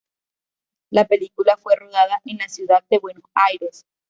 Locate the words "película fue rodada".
1.05-2.19